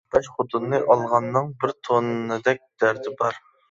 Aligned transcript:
بەش 0.13 0.27
خوتۇننى 0.37 0.79
ئالغاننىڭ، 0.85 1.53
بىر 1.61 1.77
توننىدەك 1.91 2.67
دەردى 2.85 3.19
بار. 3.25 3.45